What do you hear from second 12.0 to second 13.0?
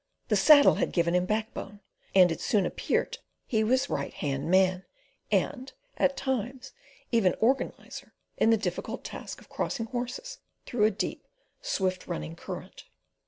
running current.